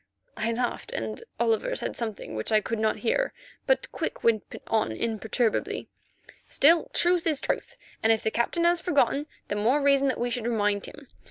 I 0.35 0.51
laughed, 0.51 0.91
and 0.93 1.23
Oliver 1.39 1.75
said 1.75 1.95
something 1.95 2.33
which 2.33 2.51
I 2.51 2.59
could 2.59 2.79
not 2.79 2.97
hear, 3.05 3.33
but 3.67 3.91
Quick 3.91 4.23
went 4.23 4.41
on 4.65 4.91
imperturbably: 4.91 5.89
"Still, 6.47 6.89
truth 6.91 7.27
is 7.27 7.39
truth, 7.39 7.77
and 8.01 8.11
if 8.11 8.23
the 8.23 8.31
Captain 8.31 8.63
has 8.63 8.81
forgotten, 8.81 9.27
the 9.47 9.55
more 9.55 9.79
reason 9.79 10.07
that 10.07 10.19
we 10.19 10.31
should 10.31 10.47
remind 10.47 10.87
him. 10.87 11.07